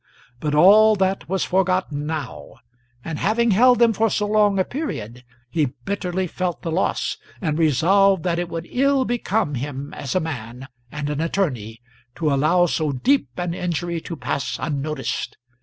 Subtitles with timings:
[0.39, 2.55] But all that was forgotten now;
[3.05, 7.59] and having held them for so long a period, he bitterly felt the loss, and
[7.59, 11.81] resolved that it would ill become him as a man and an attorney
[12.15, 15.37] to allow so deep an injury to pass unnoticed.